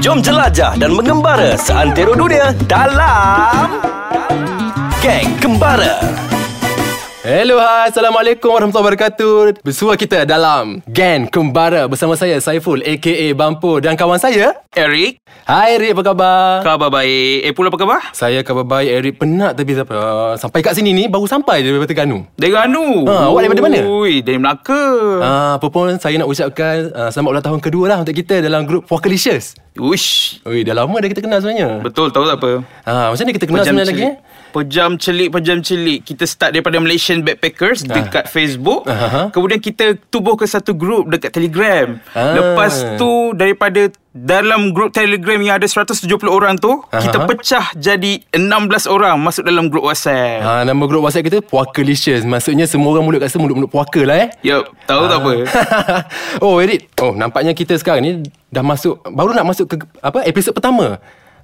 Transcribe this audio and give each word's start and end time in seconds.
Jom 0.00 0.24
jelajah 0.24 0.72
dan 0.80 0.96
mengembara 0.96 1.52
seantero 1.60 2.16
dunia 2.16 2.56
dalam 2.64 3.76
Geng 5.04 5.36
Kembara. 5.36 6.00
Hello, 7.22 7.60
hai. 7.60 7.92
Assalamualaikum 7.92 8.50
warahmatullahi 8.50 8.98
wabarakatuh. 8.98 9.62
Bersua 9.62 9.94
kita 9.94 10.26
dalam 10.26 10.82
Gen 10.90 11.30
Kembara 11.30 11.86
bersama 11.86 12.18
saya 12.18 12.40
Saiful 12.42 12.82
aka 12.82 13.30
Bampu 13.36 13.78
dan 13.78 13.94
kawan 13.94 14.18
saya 14.18 14.58
Eric 14.74 15.22
Hai 15.46 15.78
Eric, 15.78 15.94
apa 15.94 16.02
khabar? 16.02 16.66
Khabar 16.66 16.88
baik 16.90 17.46
Eh 17.46 17.52
pula 17.54 17.70
apa 17.70 17.78
khabar? 17.78 18.00
Saya 18.10 18.42
khabar 18.42 18.66
baik 18.66 18.90
Eric 18.90 19.14
penat 19.22 19.54
tapi 19.54 19.76
uh, 19.76 20.34
sampai 20.34 20.66
kat 20.66 20.74
sini 20.74 20.90
ni 20.90 21.06
baru 21.06 21.30
sampai 21.30 21.62
daripada 21.62 21.86
Terengganu. 21.86 22.26
Dari 22.34 22.50
Anu 22.58 23.06
Ha, 23.06 23.30
awak 23.30 23.46
daripada 23.46 23.62
mana? 23.70 23.78
Ui, 23.86 24.18
dari 24.24 24.38
Melaka 24.40 24.82
Ah, 25.22 25.52
apa 25.62 25.66
pun 25.70 25.94
saya 26.02 26.18
nak 26.18 26.26
ucapkan 26.26 26.90
uh, 26.90 27.10
selamat 27.12 27.30
ulang 27.38 27.44
tahun 27.44 27.60
kedua 27.62 27.84
lah 27.86 27.98
untuk 28.02 28.18
kita 28.18 28.42
dalam 28.42 28.66
grup 28.66 28.90
Walkerlicious. 28.90 29.61
Uish 29.74 30.40
Ui, 30.44 30.60
dah 30.60 30.74
lama 30.74 30.92
dah 30.94 31.08
kita 31.08 31.20
kenal 31.20 31.40
sebenarnya. 31.40 31.80
Betul 31.80 32.12
tahu 32.12 32.24
tak 32.24 32.36
apa 32.36 32.60
Ah, 32.82 33.08
macam 33.08 33.24
mana 33.24 33.32
kita 33.32 33.46
kenal 33.46 33.64
sebenarnya 33.64 33.88
lagi? 33.88 34.04
celik. 34.04 34.12
Eh? 34.12 34.30
Pejam 34.52 34.90
celik 34.94 35.28
Pejam 35.32 35.58
celik 35.58 36.00
Kita 36.04 36.24
start 36.24 36.52
daripada 36.52 36.76
Malaysian 36.76 37.24
Backpackers 37.24 37.88
Dekat 37.88 38.28
Facebook 38.28 38.84
Aha. 38.84 39.32
Kemudian 39.32 39.56
kita 39.58 39.96
tubuh 40.06 40.36
ke 40.36 40.44
satu 40.44 40.76
grup 40.76 41.08
Dekat 41.08 41.32
Telegram 41.32 41.96
Ah. 42.12 42.36
Lepas 42.36 42.84
tu 42.94 43.32
Daripada 43.32 43.88
Dalam 44.12 44.76
grup 44.76 44.92
Telegram 44.92 45.40
Yang 45.40 45.56
ada 45.56 45.66
170 46.04 46.28
orang 46.28 46.60
tu 46.60 46.68
Aha. 46.92 47.00
Kita 47.00 47.24
pecah 47.24 47.72
jadi 47.72 48.20
16 48.28 48.84
orang 48.84 49.16
Masuk 49.16 49.40
dalam 49.42 49.72
grup 49.72 49.88
WhatsApp 49.88 50.44
Ha, 50.44 50.50
nama 50.68 50.84
grup 50.84 51.00
WhatsApp 51.00 51.24
kita 51.26 51.40
Puakalicious. 51.40 52.20
Maksudnya 52.22 52.68
semua 52.68 52.92
orang 52.92 53.08
mulut 53.08 53.24
kat 53.24 53.32
sana 53.32 53.48
mulut-mulut 53.48 53.72
puaka 53.72 54.04
lah 54.04 54.20
eh. 54.20 54.28
Yup 54.44 54.68
Tahu 54.84 55.02
tak 55.08 55.18
apa 55.18 55.32
oh 56.44 56.60
Erit 56.60 56.92
Oh 57.00 57.16
nampaknya 57.16 57.56
kita 57.56 57.72
sekarang 57.74 58.04
ni 58.04 58.10
Dah 58.52 58.60
masuk 58.60 59.00
Baru 59.08 59.32
nak 59.32 59.48
masuk 59.48 59.64
ke 59.64 59.80
Apa 59.98 60.28
Episod 60.28 60.52
pertama 60.52 61.00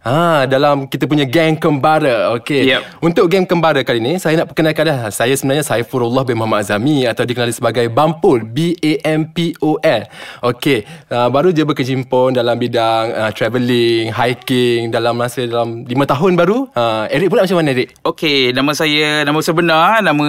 Ha, 0.09 0.48
dalam 0.48 0.89
kita 0.89 1.05
punya 1.05 1.29
geng 1.29 1.61
kembara 1.61 2.33
Okey 2.41 2.64
Yep. 2.64 3.05
Untuk 3.05 3.28
geng 3.28 3.45
kembara 3.45 3.84
kali 3.84 4.01
ni 4.01 4.17
Saya 4.17 4.41
nak 4.41 4.56
perkenalkan 4.56 4.89
dah 4.89 5.12
Saya 5.12 5.37
sebenarnya 5.37 5.69
Saifullah 5.69 6.25
bin 6.25 6.41
Muhammad 6.41 6.64
Azami 6.64 7.05
Atau 7.05 7.28
dikenali 7.28 7.53
sebagai 7.53 7.92
Bampul 7.92 8.41
B-A-M-P-O-L 8.48 10.03
Okey 10.48 10.79
uh, 11.12 11.29
Baru 11.29 11.53
je 11.53 11.61
berkejimpun 11.69 12.33
Dalam 12.33 12.56
bidang 12.56 13.05
uh, 13.12 13.31
Travelling 13.36 14.09
Hiking 14.17 14.89
Dalam 14.89 15.20
masa 15.20 15.45
Dalam 15.45 15.84
5 15.84 15.92
tahun 15.92 16.33
baru 16.41 16.73
uh, 16.73 17.05
Eric 17.12 17.29
pula 17.29 17.45
macam 17.45 17.59
mana 17.59 17.75
Eric? 17.75 17.98
Okey, 18.06 18.55
nama 18.55 18.73
saya 18.73 19.27
nama 19.27 19.41
sebenar 19.42 20.01
nama 20.01 20.27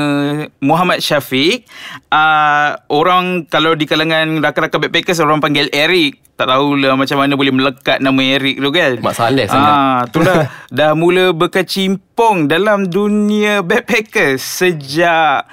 Muhammad 0.59 0.99
Syafiq. 0.99 1.69
Uh, 2.09 2.75
orang 2.89 3.45
kalau 3.45 3.77
di 3.77 3.85
kalangan 3.85 4.41
rakan-rakan 4.41 4.89
backpackers 4.89 5.21
orang 5.21 5.39
panggil 5.39 5.69
Eric. 5.69 6.28
Tak 6.39 6.47
tahulah 6.47 6.95
macam 6.95 7.19
mana 7.19 7.35
boleh 7.35 7.51
melekat 7.51 7.99
nama 7.99 8.15
Eric 8.23 8.63
tu 8.63 8.71
kan. 8.71 8.95
Mak 9.03 9.11
Saleh 9.11 9.43
sangat. 9.43 9.73
Ah, 9.75 9.99
tu 10.07 10.23
dah 10.23 10.47
dah 10.71 10.95
mula 10.95 11.35
berkecimpung 11.35 12.47
dalam 12.47 12.87
dunia 12.87 13.59
backpackers 13.59 14.39
sejak 14.39 15.43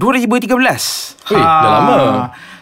2013. 0.00 0.48
Ui, 1.28 1.36
dah 1.36 1.70
lama. 1.84 1.96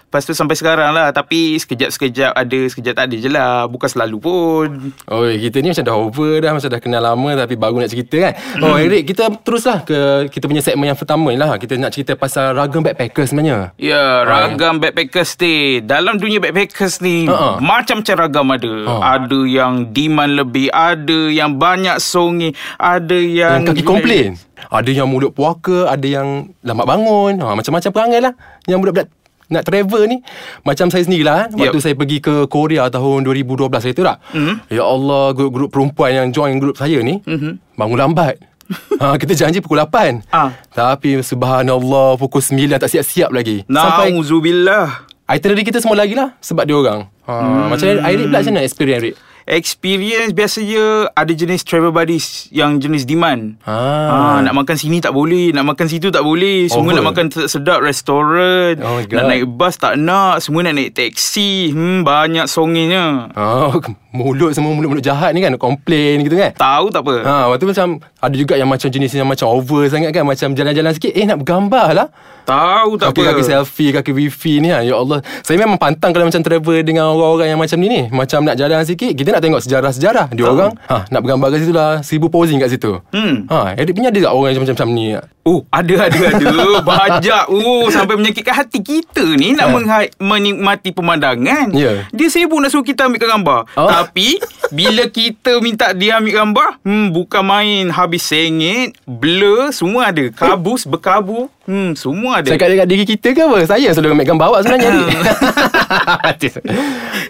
Lepas 0.08 0.24
tu 0.24 0.32
sampai 0.32 0.56
sekarang 0.56 0.96
lah. 0.96 1.12
Tapi 1.12 1.60
sekejap-sekejap 1.60 2.32
ada 2.32 2.60
Sekejap 2.64 2.94
tak 2.96 3.04
ada 3.12 3.16
je 3.20 3.28
lah. 3.28 3.68
Bukan 3.68 3.88
selalu 3.92 4.16
pun. 4.18 4.68
Oh 5.04 5.28
kita 5.28 5.60
ni 5.60 5.68
macam 5.68 5.84
dah 5.84 5.96
over 6.00 6.32
dah. 6.40 6.56
Macam 6.56 6.68
dah 6.72 6.80
kenal 6.80 7.04
lama 7.04 7.30
Tapi 7.44 7.54
baru 7.60 7.84
nak 7.84 7.92
cerita 7.92 8.16
kan. 8.16 8.32
Oh 8.64 8.80
Eric 8.80 9.12
kita 9.12 9.28
teruslah 9.44 9.84
ke 9.84 10.26
Kita 10.32 10.48
punya 10.48 10.64
segmen 10.64 10.88
yang 10.88 10.96
pertama 10.96 11.28
ni 11.28 11.36
lah. 11.36 11.60
Kita 11.60 11.76
nak 11.76 11.92
cerita 11.92 12.16
pasal 12.16 12.56
ragam 12.56 12.80
backpacker 12.80 13.28
sebenarnya. 13.28 13.76
Ya, 13.76 14.24
ragam 14.24 14.80
backpackers 14.80 15.36
ni. 15.38 15.84
Dalam 15.84 16.16
dunia 16.16 16.40
backpackers 16.40 17.04
ni, 17.04 17.28
Ha-ha. 17.28 17.60
macam-macam 17.60 18.14
ragam 18.16 18.46
ada. 18.48 18.74
Ha. 18.88 18.94
Ada 19.20 19.40
yang 19.44 19.92
demand 19.92 20.32
lebih, 20.40 20.72
ada 20.72 21.28
yang 21.28 21.60
banyak 21.60 22.00
songi, 22.00 22.56
ada 22.80 23.14
yang... 23.14 23.62
Yang 23.62 23.76
kaki 23.76 23.84
komplain. 23.84 24.30
Ada 24.68 24.90
yang 24.90 25.06
mulut 25.06 25.38
puaka 25.38 25.86
Ada 25.86 26.02
yang 26.18 26.50
lambat 26.66 26.82
bangun. 26.82 27.38
Ha, 27.38 27.54
Macam-macam 27.54 27.90
perangai 27.94 28.18
lah 28.18 28.34
Yang 28.66 28.78
budak-budak 28.82 29.06
nak 29.48 29.62
travel 29.62 30.04
ni 30.06 30.20
Macam 30.60 30.88
saya 30.88 31.02
sendirilah 31.02 31.36
eh. 31.42 31.46
Waktu 31.58 31.78
saya 31.78 31.94
pergi 31.94 32.18
ke 32.18 32.44
Korea 32.46 32.86
tahun 32.86 33.24
2012 33.24 33.68
saya 33.78 33.92
tu 33.92 34.02
tak 34.02 34.20
Mhm. 34.30 34.54
Ya 34.68 34.84
Allah 34.84 35.32
Grup-grup 35.32 35.68
perempuan 35.68 36.10
yang 36.14 36.28
join 36.28 36.56
grup 36.56 36.74
saya 36.74 37.00
ni 37.00 37.20
Mhm. 37.22 37.56
Bangun 37.74 37.98
lambat 37.98 38.36
ha, 39.00 39.16
Kita 39.16 39.32
janji 39.34 39.58
pukul 39.58 39.80
8 39.80 40.20
Ah. 40.28 40.52
Tapi 40.68 41.20
subhanallah 41.20 42.16
Pukul 42.16 42.40
9 42.40 42.76
tak 42.76 42.90
siap-siap 42.90 43.30
lagi 43.30 43.64
Sampai 43.64 44.12
Nauzubillah. 44.12 45.08
Itinerary 45.26 45.64
kita 45.64 45.80
semua 45.80 45.96
lagi 45.96 46.12
lah 46.12 46.36
Sebab 46.38 46.64
dia 46.64 46.72
orang 46.74 47.00
ha, 47.24 47.32
hmm. 47.32 47.66
Macam 47.68 47.86
Airik 48.02 48.26
pula 48.26 48.38
macam 48.38 48.52
mana 48.52 48.62
experience 48.62 49.00
Airik? 49.02 49.16
Experience 49.48 50.36
biasanya 50.36 51.08
ada 51.16 51.32
jenis 51.32 51.64
travel 51.64 51.88
buddies 51.88 52.52
yang 52.52 52.76
jenis 52.76 53.08
demand. 53.08 53.56
Ah. 53.64 54.36
Ah, 54.36 54.38
nak 54.44 54.52
makan 54.52 54.76
sini 54.76 55.00
tak 55.00 55.16
boleh, 55.16 55.56
nak 55.56 55.64
makan 55.72 55.88
situ 55.88 56.12
tak 56.12 56.20
boleh. 56.20 56.68
Semua 56.68 56.92
Over. 56.92 56.96
nak 57.00 57.06
makan 57.08 57.26
sedap 57.48 57.80
restoran. 57.80 58.76
Oh 58.84 59.00
nak 59.00 59.24
naik 59.24 59.48
bas 59.48 59.80
tak 59.80 59.96
nak, 59.96 60.44
semua 60.44 60.68
nak 60.68 60.76
naik 60.76 60.92
taksi. 60.92 61.72
Hmm, 61.72 62.04
banyak 62.04 62.44
songinya. 62.44 63.32
Oh, 63.32 63.80
mulut 64.08 64.56
semua 64.56 64.72
mulut-mulut 64.72 65.04
jahat 65.04 65.36
ni 65.36 65.44
kan 65.44 65.52
Komplain 65.60 66.24
gitu 66.24 66.34
kan 66.34 66.50
Tahu 66.56 66.88
tak 66.88 67.04
apa? 67.04 67.16
Ha, 67.22 67.34
waktu 67.52 67.62
tu 67.62 67.68
macam 67.68 67.88
Ada 68.24 68.34
juga 68.34 68.54
yang 68.56 68.68
macam 68.68 68.88
jenis 68.88 69.12
yang 69.12 69.28
macam 69.28 69.46
over 69.52 69.84
sangat 69.86 70.10
kan 70.16 70.24
Macam 70.24 70.56
jalan-jalan 70.56 70.92
sikit 70.96 71.12
Eh 71.12 71.24
nak 71.28 71.44
bergambar 71.44 71.92
lah 71.92 72.08
Tahu 72.48 72.96
tak 72.96 73.12
apa? 73.12 73.20
Kaki-kaki 73.20 73.42
selfie 73.44 73.90
Kaki 73.92 74.10
wifi 74.16 74.64
ni 74.64 74.72
ha. 74.72 74.80
Ya 74.80 74.96
Allah 74.96 75.20
Saya 75.44 75.60
memang 75.60 75.76
pantang 75.76 76.16
kalau 76.16 76.24
macam 76.24 76.40
travel 76.40 76.80
Dengan 76.80 77.12
orang-orang 77.12 77.52
yang 77.52 77.60
macam 77.60 77.76
ni 77.76 77.88
ni 77.92 78.02
Macam 78.08 78.40
nak 78.48 78.56
jalan 78.56 78.80
sikit 78.88 79.12
Kita 79.12 79.28
nak 79.36 79.37
tengok 79.40 79.60
sejarah-sejarah 79.60 80.26
Dia 80.30 80.44
orang 80.44 80.72
ha, 80.84 81.04
Nak 81.06 81.20
bergambar 81.20 81.48
kat 81.48 81.62
situ 81.62 81.72
lah 81.72 82.00
Seribu 82.00 82.28
posing 82.28 82.56
kat 82.56 82.68
situ 82.68 83.00
Hmm. 83.10 83.46
ha, 83.46 83.72
Edit 83.72 83.92
punya 83.92 84.08
ada 84.08 84.20
tak 84.20 84.32
orang 84.32 84.50
yang 84.50 84.62
macam-macam 84.62 84.88
ni 84.90 85.06
Oh, 85.42 85.64
ada 85.70 86.04
ada 86.04 86.20
ada. 86.28 86.48
Banyak. 86.84 87.44
Oh, 87.48 87.88
sampai 87.88 88.20
menyakitkan 88.20 88.52
hati 88.54 88.78
kita 88.78 89.24
ni 89.32 89.56
nak 89.56 89.66
Ha. 89.66 89.72
mengha- 89.72 90.12
menikmati 90.18 90.92
pemandangan. 90.92 91.72
Ya. 91.72 92.04
Dia 92.10 92.28
sibuk 92.28 92.60
nak 92.60 92.68
suruh 92.68 92.84
kita 92.84 93.08
ambil 93.08 93.16
gambar. 93.22 93.64
Oh. 93.72 93.88
Tapi 93.88 94.36
bila 94.68 95.08
kita 95.08 95.56
minta 95.58 95.96
dia 95.96 96.20
ambil 96.20 96.34
gambar, 96.36 96.68
hmm 96.82 97.06
bukan 97.10 97.42
main 97.42 97.84
habis 97.88 98.28
sengit, 98.28 98.92
blur, 99.02 99.72
semua 99.72 100.12
ada. 100.12 100.28
Kabus, 100.28 100.84
berkabu, 100.84 101.48
hmm 101.68 101.92
semua 101.92 102.40
ada. 102.40 102.48
Cakap 102.48 102.72
dekat 102.72 102.88
diri 102.88 103.04
kita 103.04 103.28
ke 103.36 103.44
apa 103.44 103.60
Saya 103.68 103.92
selalu 103.92 104.16
ambil 104.16 104.26
gambar 104.32 104.46
awak 104.48 104.60
sebenarnya 104.64 104.88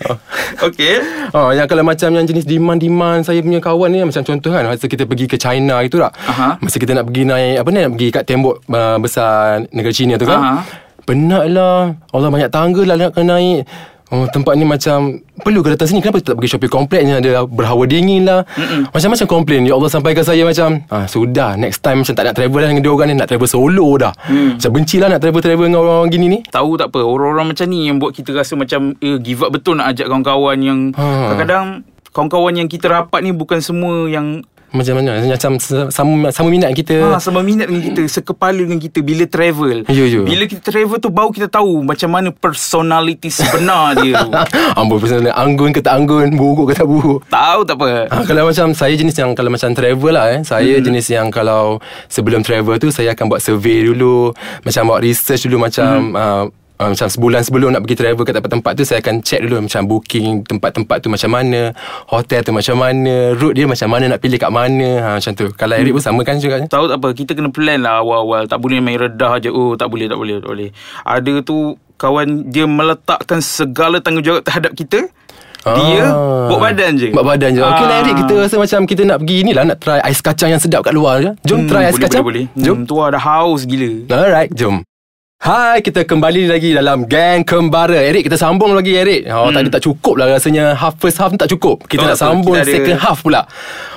oh. 0.09 0.17
Okey. 0.71 0.97
Oh, 1.35 1.51
yang 1.51 1.67
kalau 1.67 1.83
macam 1.83 2.11
yang 2.15 2.27
jenis 2.27 2.47
demand-demand 2.47 3.27
saya 3.27 3.43
punya 3.43 3.59
kawan 3.59 3.91
ni 3.91 3.99
macam 4.03 4.23
contoh 4.23 4.51
kan 4.51 4.65
masa 4.67 4.87
kita 4.87 5.05
pergi 5.05 5.27
ke 5.27 5.37
China 5.39 5.83
itu 5.83 5.99
tak. 5.99 6.15
Aha. 6.27 6.59
Masa 6.63 6.77
kita 6.79 6.95
nak 6.95 7.11
pergi 7.11 7.23
naik 7.27 7.57
apa 7.63 7.69
ni 7.75 7.79
nak 7.83 7.93
pergi 7.99 8.09
kat 8.15 8.25
tembok 8.27 8.55
uh, 8.71 8.97
besar 9.03 9.67
negara 9.75 9.95
China 9.95 10.15
tu 10.19 10.27
kan. 10.27 10.39
Aha. 10.39 10.55
Penat 11.03 11.45
lah. 11.51 11.95
Allah 12.13 12.29
banyak 12.29 12.51
tangga 12.53 12.83
lah 12.85 12.97
nak 12.97 13.13
kena 13.17 13.39
naik. 13.39 13.61
Oh, 14.09 14.25
tempat 14.25 14.57
ni 14.57 14.65
macam 14.65 15.21
Perlu 15.39 15.61
ke 15.61 15.69
datang 15.71 15.85
sini? 15.87 16.01
Kenapa 16.01 16.19
tak 16.19 16.35
pergi 16.35 16.51
shopping 16.51 16.73
complex 16.73 17.01
ni? 17.03 17.13
Ada 17.13 17.45
berhawa 17.45 17.85
dingin 17.85 18.25
lah. 18.25 18.41
Mm-mm. 18.51 18.89
Macam-macam 18.89 19.27
komplain. 19.27 19.63
Ya 19.63 19.73
Allah 19.73 19.87
sampaikan 19.87 20.25
saya 20.25 20.43
macam 20.43 20.81
ah, 20.89 21.05
Sudah 21.05 21.55
Next 21.55 21.81
time 21.81 22.01
macam 22.01 22.13
tak 22.13 22.25
nak 22.25 22.35
travel 22.35 22.57
lah 22.59 22.69
Dengan 22.69 22.83
dia 22.83 22.91
orang 22.91 23.07
ni. 23.07 23.17
Nak 23.17 23.29
travel 23.29 23.45
solo 23.47 23.89
dah. 23.97 24.13
Mm. 24.27 24.57
Macam 24.57 24.71
benci 24.73 24.97
lah 24.97 25.09
Nak 25.09 25.21
travel-travel 25.21 25.65
dengan 25.67 25.81
orang-orang 25.83 26.11
gini 26.11 26.27
ni. 26.27 26.39
Tahu 26.43 26.71
tak 26.75 26.89
apa 26.89 27.01
Orang-orang 27.01 27.53
macam 27.53 27.67
ni 27.69 27.85
Yang 27.85 27.97
buat 28.01 28.13
kita 28.13 28.31
rasa 28.33 28.53
macam 28.55 28.81
eh, 28.97 29.19
Give 29.19 29.41
up 29.43 29.51
betul 29.53 29.77
nak 29.77 29.93
ajak 29.93 30.09
kawan-kawan 30.09 30.57
Yang 30.59 30.79
Ha. 30.97 31.05
kadang-kadang 31.29 31.67
Kawan-kawan 32.09 32.53
yang 32.57 32.67
kita 32.67 32.89
rapat 32.89 33.21
ni 33.21 33.31
Bukan 33.31 33.61
semua 33.61 34.09
yang 34.09 34.41
Macam 34.73 34.95
mana 35.01 35.25
Macam 35.25 35.53
sama, 35.89 36.29
sama 36.33 36.49
minat 36.53 36.71
kita 36.77 36.97
Ha, 36.99 37.21
sama 37.21 37.41
minat 37.41 37.69
dengan 37.71 37.83
kita 37.93 38.03
Sekepala 38.11 38.59
dengan 38.59 38.77
kita 38.77 38.99
Bila 39.01 39.25
travel 39.25 39.89
Ya, 39.89 40.05
ya. 40.05 40.21
Bila 40.21 40.45
kita 40.45 40.61
travel 40.61 40.99
tu 41.01 41.09
Baru 41.09 41.33
kita 41.33 41.49
tahu 41.49 41.85
Macam 41.85 42.09
mana 42.13 42.29
personality 42.35 43.33
sebenar 43.33 43.95
dia 44.03 44.29
Ambul 44.77 45.01
personal 45.01 45.33
Anggun 45.33 45.73
ke 45.73 45.81
tak 45.81 45.97
anggun 46.05 46.37
Buruk 46.37 46.73
ke 46.73 46.81
tak 46.81 46.89
buruk 46.89 47.25
Tahu 47.29 47.61
tak 47.65 47.77
apa 47.81 47.89
Ha, 48.09 48.25
kalau 48.25 48.49
macam 48.49 48.73
saya 48.73 48.95
jenis 48.95 49.17
yang 49.17 49.33
kalau 49.33 49.51
macam 49.53 49.73
travel 49.73 50.13
lah 50.15 50.27
eh. 50.33 50.41
Saya 50.45 50.79
hmm. 50.79 50.85
jenis 50.85 51.07
yang 51.13 51.29
kalau 51.33 51.81
sebelum 52.09 52.41
travel 52.45 52.77
tu 52.81 52.89
saya 52.93 53.13
akan 53.13 53.27
buat 53.31 53.41
survey 53.43 53.85
dulu, 53.91 54.33
macam 54.65 54.83
buat 54.91 55.01
research 55.03 55.47
dulu 55.49 55.67
macam 55.69 56.13
hmm. 56.13 56.17
uh, 56.17 56.45
Uh, 56.79 56.95
macam 56.95 57.07
sebulan 57.07 57.43
sebelum 57.43 57.75
nak 57.75 57.83
pergi 57.83 57.97
travel 57.97 58.23
ke 58.23 58.31
tempat-tempat 58.31 58.73
tu 58.73 58.83
Saya 58.83 59.03
akan 59.03 59.19
check 59.19 59.43
dulu 59.43 59.59
macam 59.61 59.83
booking 59.85 60.47
tempat-tempat 60.47 61.03
tu 61.03 61.11
macam 61.11 61.27
mana 61.29 61.75
Hotel 62.07 62.41
tu 62.41 62.55
macam 62.55 62.79
mana 62.79 63.35
Route 63.35 63.51
dia 63.53 63.67
macam 63.67 63.89
mana 63.89 64.05
nak 64.07 64.23
pilih 64.23 64.39
kat 64.39 64.47
mana. 64.49 64.89
Ha, 64.97 65.09
Macam 65.19 65.33
tu. 65.35 65.51
Kalau 65.53 65.75
Eric 65.75 65.91
pun 65.93 66.05
sama 66.05 66.23
kan 66.23 66.39
juga 66.39 66.63
Tahu 66.63 66.87
tak 66.87 66.97
apa 66.97 67.09
Kita 67.13 67.35
kena 67.35 67.51
plan 67.51 67.79
lah 67.79 67.99
awal-awal. 67.99 68.47
Tak 68.47 68.59
boleh 68.59 68.79
main 68.79 68.95
redah 68.95 69.37
je. 69.39 69.51
Oh 69.51 69.75
tak 69.75 69.91
boleh 69.91 70.07
tak 70.07 70.17
boleh 70.17 70.39
tak 70.39 70.49
boleh. 70.49 70.71
Ada 71.03 71.33
tu 71.43 71.57
Kawan 71.95 72.47
dia 72.47 72.63
meletakkan 72.63 73.43
segala 73.43 73.99
tanggungjawab 73.99 74.41
terhadap 74.41 74.71
kita. 74.73 75.11
Dia 75.67 76.07
Ah. 76.07 76.47
Buat 76.47 76.61
badan 76.63 76.95
je. 76.95 77.11
Buat 77.11 77.27
badan 77.27 77.51
je. 77.51 77.61
Okey 77.61 77.85
lah 77.85 77.91
Ah. 77.91 78.01
Eric. 78.01 78.15
Kita 78.17 78.35
rasa 78.39 78.55
macam 78.55 78.81
kita 78.87 79.03
nak 79.03 79.19
pergi 79.19 79.39
ni 79.43 79.51
lah 79.51 79.67
Nak 79.67 79.83
try 79.83 79.99
ais 79.99 80.23
kacang 80.23 80.49
yang 80.49 80.63
sedap 80.63 80.81
kat 80.81 80.95
luar 80.95 81.19
je. 81.19 81.35
Jom 81.43 81.59
Hmm, 81.59 81.67
try 81.67 81.83
ais 81.85 81.93
boleh, 81.93 82.05
kacang. 82.07 82.23
boleh, 82.23 82.45
boleh. 82.47 82.63
Jom. 82.63 82.77
Hmm, 82.77 82.87
Tu 82.87 82.95
ada 82.97 83.19
haus 83.19 83.67
gila. 83.67 83.91
Alright 84.09 84.55
jom 84.55 84.87
Hai, 85.39 85.87
kita 85.87 86.03
kembali 86.03 86.51
lagi 86.51 86.75
dalam 86.75 87.07
Gang 87.07 87.47
Kembara. 87.47 87.95
Eric, 87.95 88.27
kita 88.27 88.35
sambung 88.35 88.75
lagi 88.75 88.99
Eric. 88.99 89.31
Oh, 89.31 89.47
hmm. 89.47 89.55
tadi 89.55 89.69
tak 89.71 89.87
cukup 89.87 90.19
lah 90.19 90.27
rasanya. 90.35 90.75
Half 90.75 90.99
first 90.99 91.15
half 91.15 91.31
ni 91.31 91.39
tak 91.39 91.47
cukup. 91.55 91.87
Kita 91.87 92.03
Betul, 92.03 92.11
nak 92.11 92.19
sambung 92.19 92.59
kita 92.59 92.67
ada- 92.67 92.75
second 92.75 92.99
half 92.99 93.19
pula. 93.23 93.47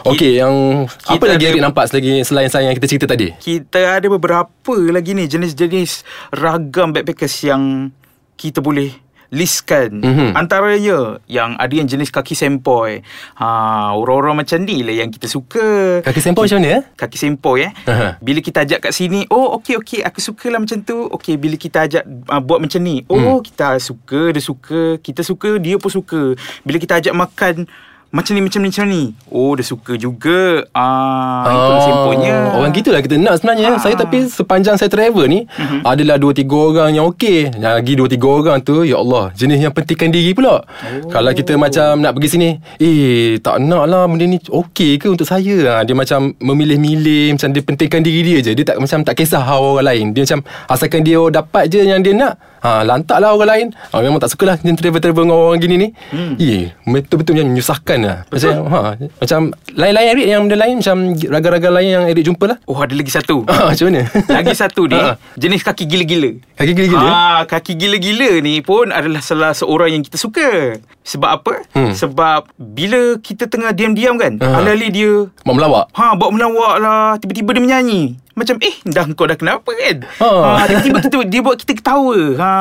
Okey, 0.05 0.38
yang 0.38 0.85
apa 0.85 1.17
kita 1.17 1.25
lagi 1.25 1.41
ada- 1.41 1.49
Eric 1.49 1.61
nampak 1.65 1.89
selagi 1.89 2.21
selain 2.21 2.45
saya 2.45 2.69
yang 2.69 2.77
kita 2.77 2.85
cerita 2.85 3.05
tadi? 3.09 3.33
Kita 3.33 3.97
ada 3.97 4.05
beberapa 4.05 4.75
lagi 4.85 5.17
ni 5.17 5.25
jenis-jenis 5.25 6.05
ragam 6.29 6.93
backpackers 6.93 7.33
yang 7.41 7.89
kita 8.38 8.61
boleh 8.61 8.93
listkan. 9.31 10.03
Mhm. 10.03 10.11
Mm-hmm. 10.11 10.29
Antaranya 10.35 10.97
yang 11.25 11.55
ada 11.55 11.71
yang 11.71 11.87
jenis 11.87 12.11
kaki 12.11 12.35
sempoi. 12.35 12.99
Ha, 13.39 13.47
orang-orang 13.95 14.43
macam 14.43 14.59
ni 14.61 14.83
lah 14.83 14.91
yang 14.91 15.09
kita 15.09 15.31
suka. 15.31 15.99
Kaki 16.03 16.19
sempoi 16.19 16.51
macam 16.51 16.59
mana 16.59 16.69
eh? 16.77 16.83
Kaki 16.99 17.17
sempoi 17.17 17.59
eh. 17.63 17.71
Aha. 17.87 18.19
Bila 18.19 18.43
kita 18.43 18.67
ajak 18.67 18.83
kat 18.83 18.93
sini, 18.93 19.23
oh 19.31 19.55
okey 19.57 19.79
okey 19.79 20.03
aku 20.03 20.19
suka 20.19 20.51
lah 20.51 20.59
macam 20.59 20.83
tu. 20.83 21.07
Okey 21.07 21.39
bila 21.39 21.55
kita 21.55 21.87
ajak 21.87 22.03
uh, 22.03 22.43
buat 22.43 22.59
macam 22.59 22.83
ni, 22.83 23.07
oh 23.07 23.17
Hmm. 23.21 23.39
kita 23.39 23.79
suka, 23.79 24.35
dia 24.35 24.43
suka, 24.43 24.99
kita 24.99 25.23
suka, 25.23 25.55
dia 25.55 25.79
pun 25.79 25.87
suka. 25.87 26.35
Bila 26.67 26.75
kita 26.75 26.99
ajak 26.99 27.15
makan 27.15 27.71
macam 28.11 28.35
ni 28.35 28.43
macam 28.43 28.59
ni 28.59 28.67
macam 28.67 28.85
ni. 28.91 29.03
Oh 29.31 29.55
dia 29.55 29.63
suka 29.63 29.95
juga. 29.95 30.67
Ah, 30.75 31.47
oh, 31.47 31.55
itu 31.55 31.73
semponya. 31.87 32.35
Orang 32.59 32.75
gitulah 32.75 32.99
kita 32.99 33.15
nak 33.15 33.39
sebenarnya. 33.39 33.75
Ah. 33.75 33.79
Saya 33.79 33.95
tapi 33.95 34.27
sepanjang 34.27 34.75
saya 34.75 34.91
travel 34.91 35.31
ni 35.31 35.47
Mhm. 35.47 35.87
adalah 35.87 36.19
2 36.19 36.35
3 36.35 36.59
orang 36.75 36.91
yang 36.91 37.07
okey. 37.15 37.55
Lagi 37.55 37.95
2 37.95 38.11
3 38.11 38.27
orang 38.27 38.59
tu 38.59 38.83
ya 38.83 38.99
Allah, 38.99 39.31
jenis 39.31 39.63
yang 39.63 39.71
pentingkan 39.71 40.11
diri 40.11 40.35
pula. 40.35 40.59
Oh. 40.59 41.07
Kalau 41.07 41.31
kita 41.31 41.55
macam 41.55 42.03
nak 42.03 42.11
pergi 42.19 42.29
sini, 42.35 42.49
eh 42.83 43.39
tak 43.39 43.63
nak 43.63 43.87
lah 43.87 44.03
benda 44.11 44.27
ni 44.27 44.43
okey 44.43 44.99
ke 44.99 45.07
untuk 45.07 45.25
saya. 45.25 45.79
Ha, 45.79 45.87
dia 45.87 45.95
macam 45.95 46.35
memilih-milih 46.35 47.39
macam 47.39 47.55
dia 47.55 47.63
pentingkan 47.63 48.03
diri 48.03 48.21
dia 48.27 48.37
je. 48.43 48.51
Dia 48.59 48.75
tak 48.75 48.77
macam 48.83 49.07
tak 49.07 49.15
kisah 49.15 49.39
orang 49.47 49.87
lain. 49.87 50.05
Dia 50.11 50.27
macam 50.27 50.43
asalkan 50.67 51.07
dia 51.07 51.23
dapat 51.31 51.71
je 51.71 51.79
yang 51.79 52.03
dia 52.03 52.11
nak. 52.11 52.35
Ha, 52.61 52.85
lantak 52.85 53.17
lah 53.17 53.33
orang 53.33 53.49
lain 53.49 53.67
ha, 53.89 54.05
Memang 54.05 54.21
tak 54.21 54.37
suka 54.37 54.53
lah 54.53 54.57
Yang 54.61 54.85
travel-travel 54.85 55.25
dengan 55.25 55.33
orang 55.33 55.57
gini 55.57 55.75
ni 55.81 55.87
hmm. 56.13 56.33
Eh 56.37 56.69
Betul-betul 56.85 57.41
macam 57.41 57.57
menyusahkan 58.01 58.09
lah 58.09 58.18
Macam 58.25 58.53
ha, 58.68 58.80
Macam 59.21 59.39
Lain-lain 59.71 60.07
Eric 60.12 60.25
Yang 60.27 60.42
benda 60.42 60.57
lain 60.57 60.75
Macam 60.81 60.98
raga-raga 61.30 61.69
lain 61.71 61.89
Yang 61.92 62.06
Eric 62.09 62.24
jumpa 62.25 62.45
lah 62.48 62.57
Oh 62.65 62.77
ada 62.77 62.94
lagi 62.94 63.12
satu. 63.12 63.45
Ah, 63.45 63.69
macam 63.69 63.86
mana? 63.88 64.01
Lagi 64.27 64.53
satu 64.53 64.81
ni 64.86 64.98
Ah. 64.98 65.15
jenis 65.42 65.62
kaki 65.62 65.86
gila-gila. 65.86 66.31
Kaki 66.56 66.71
gila-gila? 66.71 67.06
Ah, 67.06 67.42
kaki 67.44 67.74
gila-gila 67.75 68.39
ni 68.39 68.62
pun 68.62 68.89
adalah 68.89 69.19
salah 69.19 69.51
seorang 69.51 69.92
yang 69.92 70.03
kita 70.03 70.15
suka. 70.15 70.77
Sebab 71.03 71.30
apa? 71.31 71.53
Hmm. 71.74 71.92
Sebab 71.92 72.48
bila 72.56 73.18
kita 73.18 73.45
tengah 73.45 73.74
diam-diam 73.74 74.15
kan, 74.15 74.38
Ah. 74.38 74.62
alih-alih 74.62 74.89
dia 74.89 75.13
Mak 75.44 75.53
melawak? 75.53 75.86
Ha, 75.92 76.15
buat 76.15 76.31
melawak 76.31 76.75
lah. 76.77 77.18
Tiba-tiba 77.18 77.51
dia 77.51 77.63
menyanyi. 77.63 78.01
Macam 78.31 78.55
eh 78.57 78.75
dah 78.85 79.05
kau 79.11 79.25
dah 79.25 79.35
kenapa 79.35 79.67
kan? 79.67 79.95
Ha. 80.17 80.29
ha. 80.29 80.63
Tiba-tiba 80.65 80.97
tu, 81.03 81.19
dia 81.25 81.39
buat 81.39 81.55
kita 81.55 81.73
ketawa. 81.73 82.19
Ha, 82.39 82.51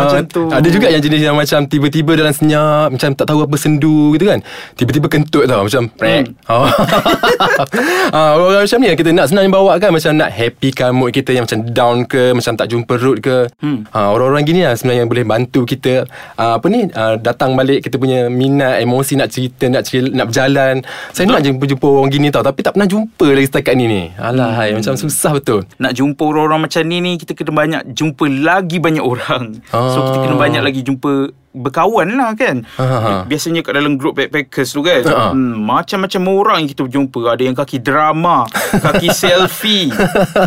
Macam 0.00 0.18
Ah, 0.18 0.22
tu. 0.24 0.42
Ada 0.48 0.68
juga 0.68 0.86
yang 0.88 0.98
jenis 0.98 1.20
yang 1.22 1.36
macam 1.36 1.60
Tiba-tiba 1.62 2.12
dalam 2.14 2.32
senyap 2.32 2.88
Macam 2.88 3.10
tak 3.12 3.24
tahu 3.24 3.44
apa 3.44 3.56
sendu 3.56 4.14
gitu 4.14 4.24
kan. 4.26 4.40
Tiba-tiba 4.74 5.06
kentut 5.06 5.44
tau 5.44 5.62
Macam 5.62 5.82
prek. 5.90 6.32
Hmm. 6.48 6.64
ah, 8.16 8.30
Orang 8.34 8.64
macam 8.64 8.78
ni 8.78 8.86
yang 8.86 8.98
kita 8.98 9.10
nak 9.10 9.26
sebenarnya 9.26 9.50
bawa 9.50 9.72
kan 9.76 9.90
Macam 9.90 10.12
nak 10.14 10.30
happykan 10.30 10.90
mood 10.92 11.12
kita 11.12 11.30
Yang 11.30 11.44
macam 11.50 11.60
down 11.68 11.96
ke 12.04 12.32
Macam 12.32 12.52
tak 12.54 12.66
jumpa 12.68 12.94
root 12.96 13.18
ke. 13.20 13.36
Hmm. 13.60 13.84
ah, 13.90 14.10
Orang-orang 14.10 14.44
gini 14.44 14.60
lah 14.62 14.74
sebenarnya 14.74 15.04
yang 15.04 15.10
boleh 15.10 15.24
bantu 15.24 15.60
kita. 15.64 16.04
Ah, 16.34 16.56
Apa 16.56 16.66
ni? 16.66 16.88
Ah, 16.92 17.14
Datang 17.14 17.52
balik 17.52 17.84
kita 17.84 17.96
punya 17.96 18.26
minat 18.28 18.80
Emosi 18.80 19.14
nak 19.14 19.28
cerita 19.28 19.66
Nak 19.66 19.82
cerita, 19.84 20.08
nak 20.10 20.26
berjalan. 20.28 20.74
Saya 21.12 21.24
nak 21.28 21.42
jumpa-jumpa 21.42 21.86
orang 21.86 22.08
gini 22.08 22.28
tau 22.28 22.40
Tapi 22.40 22.60
tak 22.60 22.74
pernah 22.74 22.88
jumpa 22.88 23.26
lagi 23.28 23.46
setakat 23.46 23.74
ni 23.74 23.84
ni. 23.86 24.02
Alah 24.16 24.54
hmm. 24.64 24.80
Macam 24.80 24.94
susah 24.94 25.27
betul. 25.30 25.66
Nak 25.76 25.92
jumpa 25.92 26.22
orang-orang 26.22 26.60
macam 26.64 26.82
ni 26.82 26.98
ni 26.98 27.12
Kita 27.14 27.32
kena 27.32 27.52
banyak 27.52 27.82
jumpa 27.90 28.24
lagi 28.28 28.78
banyak 28.78 29.02
orang. 29.02 29.58
So 29.66 29.98
Ah. 29.98 30.04
kita 30.06 30.16
kena 30.20 30.36
banyak 30.36 30.62
lagi 30.62 30.80
jumpa 30.82 31.12
Berkawan 31.50 32.12
lah 32.12 32.36
kan? 32.38 32.62
Ha, 32.76 32.84
ha, 32.84 32.98
ha. 33.00 33.12
Biasanya 33.24 33.64
kat 33.64 33.72
dalam 33.72 33.96
group 33.96 34.14
backpackers 34.14 34.68
tu 34.68 34.84
kan? 34.84 35.00
Ha, 35.02 35.32
hmm, 35.32 35.58
Macam-macam 35.58 36.22
orang 36.30 36.56
yang 36.60 36.70
kita 36.70 36.84
jumpa. 36.86 37.20
Ada 37.26 37.42
yang 37.42 37.56
kaki 37.56 37.78
drama 37.80 38.44
Kaki 38.70 39.08
selfie. 39.16 39.90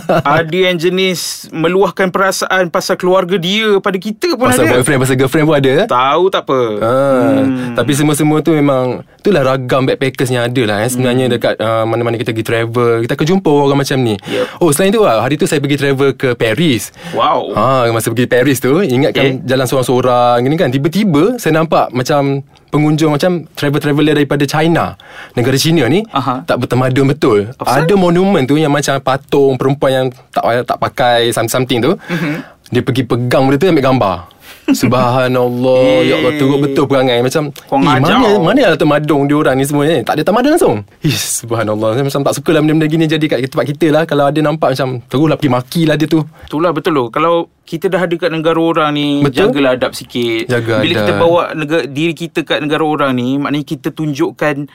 Ada 0.07 0.71
yang 0.71 0.77
jenis 0.77 1.49
Meluahkan 1.49 2.07
perasaan 2.07 2.69
Pasal 2.69 2.95
keluarga 2.95 3.35
dia 3.35 3.81
Pada 3.81 3.97
kita 3.97 4.37
pun 4.37 4.47
Pasal 4.47 4.69
ada. 4.69 4.77
boyfriend 4.77 4.99
Pasal 5.01 5.15
girlfriend 5.17 5.45
pun 5.45 5.55
ada? 5.57 5.73
Tahu 5.83 6.23
tak 6.29 6.41
apa. 6.45 6.61
Ah, 6.79 6.93
hmm. 7.41 7.75
Tapi 7.75 7.91
semua-semua 7.91 8.39
tu 8.39 8.53
memang 8.53 9.01
Itulah 9.21 9.45
ragam 9.45 9.85
backpackers 9.85 10.33
yang 10.33 10.49
ada 10.49 10.61
lah 10.65 10.81
eh. 10.81 10.89
Sebenarnya 10.89 11.29
hmm. 11.29 11.33
dekat 11.37 11.53
uh, 11.61 11.85
mana-mana 11.85 12.17
kita 12.17 12.33
pergi 12.33 12.41
travel 12.41 13.05
Kita 13.05 13.13
akan 13.13 13.27
jumpa 13.29 13.51
orang 13.53 13.77
macam 13.85 13.97
ni 14.01 14.17
Yep. 14.17 14.45
Oh 14.57 14.73
selain 14.73 14.89
tu 14.89 15.05
lah 15.05 15.21
Hari 15.21 15.37
tu 15.37 15.45
saya 15.45 15.61
pergi 15.61 15.77
travel 15.77 16.17
ke 16.17 16.33
Paris 16.33 16.89
Wow 17.13 17.53
Ha, 17.53 17.85
masa 17.93 18.09
pergi 18.09 18.25
Paris 18.25 18.57
tu 18.57 18.81
Ingatkan 18.81 19.13
Okay. 19.21 19.45
jalan 19.45 19.65
seorang-seorang 19.69 20.41
Gini 20.41 20.55
kan 20.57 20.73
Tiba-tiba 20.73 21.37
Saya 21.37 21.61
nampak 21.61 21.93
macam 21.93 22.41
Pengunjung 22.73 23.13
macam 23.13 23.45
Travel-traveler 23.53 24.17
daripada 24.17 24.41
China 24.49 24.97
Negara 25.37 25.53
China 25.61 25.85
ni 25.85 26.01
Aha. 26.09 26.41
Tak 26.41 26.57
bertamadun 26.57 27.05
betul 27.13 27.53
Apa? 27.61 27.85
Ada 27.85 27.93
monumen 27.93 28.49
tu 28.49 28.57
Yang 28.57 28.73
macam 28.73 28.97
patung 29.05 29.53
Perempuan 29.61 29.91
yang 29.93 30.07
Tak 30.33 30.65
tak 30.65 30.77
pakai 30.81 31.29
Something 31.29 31.77
tu 31.77 31.93
mm-hmm. 31.93 32.35
Dia 32.73 32.81
pergi 32.81 33.05
pegang 33.05 33.45
benda 33.45 33.61
tu 33.61 33.69
Ambil 33.69 33.85
gambar 33.85 34.40
Subhanallah 34.81 35.85
Ya 36.01 36.15
Allah 36.15 36.33
teruk 36.35 36.59
betul 36.61 36.85
perangai 36.85 37.19
Macam 37.19 37.49
eh. 37.49 37.77
Mana 37.77 38.15
Mana 38.37 38.61
lah 38.65 38.77
tamadung 38.77 39.25
diorang 39.25 39.53
ni 39.53 39.63
semua 39.63 39.83
ni 39.83 40.01
Tak 40.01 40.15
ada 40.15 40.23
tamadun 40.23 40.53
langsung 40.53 40.81
Ish, 40.99 41.43
Subhanallah 41.43 41.93
Saya 41.93 42.03
macam 42.03 42.21
tak 42.23 42.33
suka 42.35 42.49
lah 42.51 42.61
Benda-benda 42.61 42.87
gini 42.87 43.05
jadi 43.05 43.25
kat 43.25 43.39
tempat 43.45 43.67
kita 43.67 43.87
lah 43.89 44.03
Kalau 44.03 44.25
ada 44.25 44.39
nampak 44.39 44.73
macam 44.73 45.03
Teruslah 45.03 45.35
pergi 45.35 45.51
maki 45.51 45.81
lah 45.83 45.95
dia 45.95 46.05
tu 46.05 46.19
Itulah 46.21 46.71
betul 46.71 46.93
loh. 46.93 47.07
Kalau 47.07 47.47
kita 47.61 47.87
dah 47.87 48.03
ada 48.03 48.11
kat 48.11 48.27
negara 48.27 48.59
orang 48.59 48.91
ni, 48.91 49.23
Betul. 49.23 49.47
jagalah 49.47 49.79
adab 49.79 49.95
sikit. 49.95 50.43
Jaga 50.43 50.83
Bila 50.83 50.91
adab. 50.91 50.99
kita 50.99 51.13
bawa 51.15 51.41
negara, 51.55 51.83
diri 51.87 52.11
kita 52.11 52.43
kat 52.43 52.59
negara 52.59 52.83
orang 52.83 53.15
ni, 53.15 53.39
maknanya 53.39 53.63
kita 53.63 53.87
tunjukkan 53.89 54.67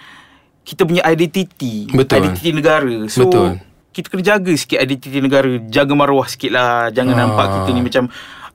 kita 0.65 0.83
punya 0.83 1.05
identiti. 1.05 1.87
Betul. 1.87 2.25
Identiti 2.25 2.51
negara. 2.51 2.97
So, 3.07 3.29
Betul. 3.29 3.61
kita 3.93 4.07
kena 4.09 4.23
jaga 4.25 4.53
sikit 4.55 4.81
identiti 4.81 5.21
negara. 5.21 5.61
Jaga 5.63 5.93
maruah 5.93 6.25
sikit 6.25 6.49
lah. 6.51 6.89
Jangan 6.89 7.13
Ah. 7.13 7.21
nampak 7.23 7.47
kita 7.53 7.69
ni 7.71 7.81
macam, 7.81 8.05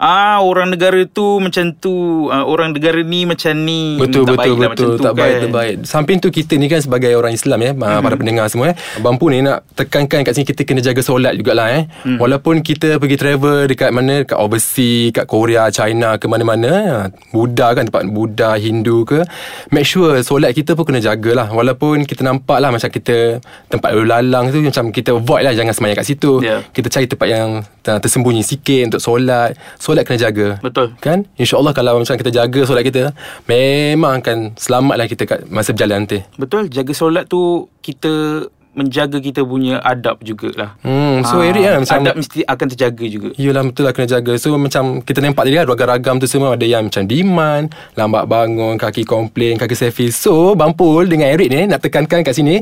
ah 0.01 0.41
orang 0.41 0.73
negara 0.73 1.05
tu 1.05 1.37
macam 1.37 1.69
tu. 1.77 2.27
Ah, 2.33 2.43
orang 2.43 2.73
negara 2.73 3.05
ni 3.05 3.29
macam 3.29 3.53
ni. 3.53 4.01
Betul 4.01 4.25
tak 4.25 4.41
betul 4.41 4.41
baik 4.41 4.57
lah 4.57 4.69
betul 4.73 4.89
macam 4.89 4.97
tu 4.97 5.05
tak 5.05 5.13
kan. 5.13 5.21
baik 5.21 5.35
tak 5.37 5.51
baik. 5.53 5.75
Samping 5.85 6.17
tu 6.17 6.29
kita 6.33 6.53
ni 6.57 6.65
kan 6.65 6.81
sebagai 6.81 7.13
orang 7.13 7.37
Islam 7.37 7.59
ya 7.61 7.71
mm-hmm. 7.77 8.01
para 8.01 8.15
pendengar 8.17 8.45
semua 8.49 8.73
eh. 8.73 8.75
Abang 8.97 9.21
pun 9.21 9.29
ni 9.29 9.45
nak 9.45 9.61
tekankan 9.77 10.25
kat 10.25 10.33
sini 10.33 10.45
kita 10.49 10.61
kena 10.65 10.81
jaga 10.81 11.05
solat 11.05 11.37
jugalah 11.37 11.69
eh. 11.69 11.83
Mm. 12.01 12.17
Walaupun 12.17 12.65
kita 12.65 12.97
pergi 12.97 13.17
travel 13.21 13.69
dekat 13.69 13.89
mana 13.93 14.25
dekat 14.25 14.41
overseas, 14.41 15.13
kat 15.13 15.25
Korea, 15.29 15.69
China 15.69 16.17
ke 16.17 16.25
mana-mana, 16.25 16.71
ha, 16.89 16.95
Buddha 17.29 17.77
kan 17.77 17.85
tempat 17.85 18.09
Buddha, 18.09 18.57
Hindu 18.57 19.05
ke, 19.05 19.21
make 19.69 19.85
sure 19.85 20.17
solat 20.25 20.57
kita 20.57 20.73
pun 20.73 20.89
kena 20.89 20.97
jagalah. 20.97 21.45
Walaupun 21.53 22.09
kita 22.09 22.25
nampak 22.25 22.57
lah 22.57 22.73
macam 22.73 22.89
kita 22.89 23.37
tempat 23.69 23.93
lalu 23.93 24.09
lalang 24.09 24.49
tu 24.49 24.65
macam 24.65 24.89
kita 24.89 25.13
avoid 25.13 25.45
lah 25.45 25.53
jangan 25.53 25.73
semayang 25.77 25.97
kat 26.01 26.07
situ. 26.09 26.41
Ya. 26.41 26.65
Kita 26.73 26.89
cari 26.89 27.05
tempat 27.05 27.27
yang 27.29 27.61
tersembunyi 27.81 28.45
sikit 28.45 28.93
untuk 28.93 29.01
solat. 29.01 29.57
Solat 29.81 30.05
kena 30.05 30.21
jaga. 30.21 30.47
Betul. 30.61 30.93
Kan 31.01 31.25
InsyaAllah 31.35 31.73
kalau 31.73 32.01
macam 32.01 32.15
kita 32.17 32.31
jaga 32.31 32.61
solat 32.63 32.85
kita 32.85 33.11
Memang 33.49 34.21
akan 34.21 34.53
Selamatlah 34.53 35.09
kita 35.09 35.23
kat 35.25 35.39
masa 35.49 35.73
berjalan 35.73 36.05
nanti 36.05 36.21
Betul. 36.37 36.69
Jaga 36.69 36.93
solat 36.93 37.25
tu, 37.25 37.67
kita 37.81 38.45
menjaga 38.71 39.19
kita 39.19 39.43
punya 39.43 39.83
adab 39.83 40.23
jugalah. 40.23 40.79
Hmm, 40.79 41.27
so 41.27 41.43
Ah, 41.43 41.47
Eric 41.51 41.61
kan 41.65 41.73
macam 41.83 41.99
Adab 42.05 42.15
mesti 42.21 42.39
akan 42.47 42.65
terjaga 42.71 43.05
juga. 43.09 43.29
Yelah 43.35 43.61
betul 43.67 43.83
lah 43.83 43.91
kena 43.91 44.07
jaga 44.07 44.33
So 44.37 44.53
macam 44.55 45.01
Kita 45.01 45.19
nampak 45.19 45.43
tadi 45.43 45.57
kan 45.57 45.65
Ragam-ragam 45.67 46.15
tu 46.21 46.27
semua 46.29 46.53
Ada 46.53 46.65
yang 46.69 46.87
macam 46.87 47.03
demand 47.03 47.65
Lambat 47.97 48.23
bangun 48.29 48.75
Kaki 48.77 49.03
komplain 49.03 49.57
Kaki 49.57 49.73
selfie 49.73 50.13
So 50.13 50.53
Bampul 50.53 51.09
dengan 51.09 51.33
Eric 51.33 51.49
ni 51.49 51.65
Nak 51.65 51.81
tekankan 51.81 52.21
kat 52.21 52.37
sini 52.37 52.61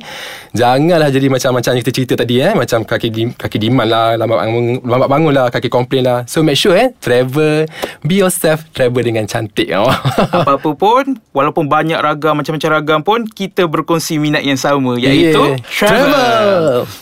Janganlah 0.56 1.12
jadi 1.12 1.28
macam-macam 1.28 1.72
yang 1.75 1.82
kita 1.84 1.94
cerita 1.94 2.13
tadi 2.18 2.42
eh 2.42 2.54
Macam 2.56 2.82
kaki 2.88 3.08
di, 3.12 3.24
kaki 3.36 3.58
demand 3.60 3.89
lah 3.89 4.08
Lambat 4.16 4.38
bangun 4.48 4.66
Lambat 4.82 5.10
bangun 5.12 5.34
lah 5.36 5.48
Kaki 5.51 5.70
komplain 5.70 6.04
lah 6.08 6.20
So 6.25 6.42
make 6.42 6.58
sure 6.58 6.74
eh 6.74 6.96
Travel 6.98 7.68
Be 8.01 8.24
yourself 8.24 8.66
Travel 8.72 9.04
dengan 9.04 9.28
cantik 9.28 9.70
oh. 9.75 9.92
Apa-apa 10.39 10.70
pun 10.74 11.20
Walaupun 11.36 11.68
banyak 11.68 12.00
ragam 12.00 12.39
Macam-macam 12.39 12.70
ragam 12.72 13.00
pun 13.04 13.28
Kita 13.28 13.68
berkongsi 13.68 14.18
minat 14.18 14.42
yang 14.42 14.58
sama 14.58 14.96
Iaitu 14.96 15.38
Yeah. 15.39 15.62
Travel. 15.70 15.99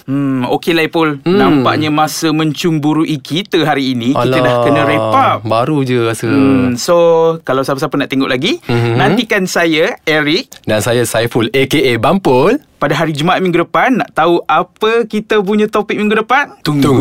Hmm, 0.05 0.47
Okey 0.47 0.71
lah 0.71 0.83
Ipul 0.83 1.19
hmm. 1.19 1.37
Nampaknya 1.37 1.89
masa 1.89 2.29
mencumburui 2.29 3.17
kita 3.17 3.61
hari 3.61 3.93
ini 3.93 4.11
Kita 4.11 4.37
dah 4.37 4.55
kena 4.63 4.81
wrap 4.83 5.05
up 5.11 5.37
Baru 5.43 5.81
je 5.81 6.01
rasa 6.01 6.25
Hmm, 6.27 6.75
so 6.75 6.95
kalau 7.41 7.61
siapa-siapa 7.61 7.95
nak 7.95 8.09
tengok 8.09 8.27
lagi, 8.27 8.59
Mhm. 8.63 8.93
nantikan 8.95 9.43
saya 9.45 9.95
Eric 10.03 10.63
Dan 10.63 10.79
saya 10.79 11.03
Saiful 11.03 11.47
A.K.A. 11.51 11.95
Bampul 11.97 12.59
pada 12.77 12.93
hari 12.93 13.09
Jumaat 13.09 13.41
minggu 13.41 13.65
depan 13.65 13.97
nak 13.97 14.13
tahu 14.13 14.37
apa 14.45 15.09
kita 15.09 15.41
punya 15.41 15.65
topik 15.65 15.97
minggu 15.97 16.13
depan. 16.15 16.61
Tunggu. 16.61 16.93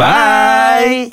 Bye. 0.00 1.12